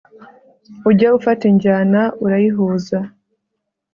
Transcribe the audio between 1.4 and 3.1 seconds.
injyana urayihuza